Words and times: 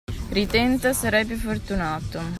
Ritenta, 0.29 0.93
sarai 0.93 1.27
più 1.27 1.35
fortunato! 1.37 2.19